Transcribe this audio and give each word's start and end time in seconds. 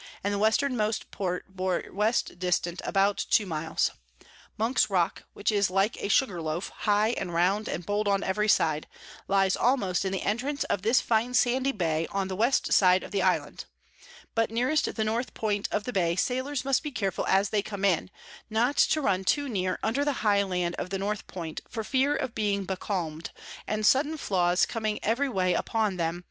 and 0.23 0.33
the 0.33 0.39
Westermost 0.39 1.11
Point 1.11 1.43
bore 1.55 1.83
West 1.91 2.39
dist. 2.39 2.67
about 2.83 3.23
two 3.29 3.45
miles: 3.45 3.91
Monk's 4.57 4.89
Rock, 4.89 5.25
which 5.33 5.51
is 5.51 5.69
like 5.69 5.95
a 6.01 6.07
Sugar 6.07 6.41
Loaf, 6.41 6.69
high 6.69 7.09
and 7.09 7.35
round, 7.35 7.67
and 7.67 7.85
bold 7.85 8.07
on 8.07 8.23
every 8.23 8.47
side, 8.47 8.87
lies 9.27 9.55
almost 9.55 10.03
in 10.03 10.11
the 10.11 10.23
Entrance 10.23 10.63
of 10.63 10.81
this 10.81 11.01
fine 11.01 11.35
sandy 11.35 11.71
Bay 11.71 12.07
on 12.09 12.29
the 12.29 12.35
West 12.35 12.73
side 12.73 13.03
of 13.03 13.11
the 13.11 13.21
Island: 13.21 13.65
But 14.33 14.49
nearest 14.49 14.95
the 14.95 15.03
North 15.03 15.35
Point 15.35 15.67
of 15.71 15.83
the 15.83 15.93
Bay, 15.93 16.15
Sailors 16.15 16.65
must 16.65 16.81
be 16.81 16.89
careful 16.91 17.27
as 17.27 17.51
they 17.51 17.61
come 17.61 17.85
in, 17.85 18.09
not 18.49 18.77
to 18.77 19.01
run 19.01 19.23
too 19.23 19.47
near 19.47 19.77
under 19.83 20.03
the 20.03 20.25
high 20.25 20.41
Land 20.41 20.73
of 20.79 20.89
the 20.89 20.97
North 20.97 21.27
Point, 21.27 21.61
for 21.69 21.83
fear 21.83 22.15
of 22.15 22.33
being 22.33 22.65
becalm'd, 22.65 23.29
and 23.67 23.85
sudden 23.85 24.17
Flaws 24.17 24.65
coming 24.65 24.97
every 25.03 25.29
way 25.29 25.53
upon 25.53 25.99
'em. 26.01 26.19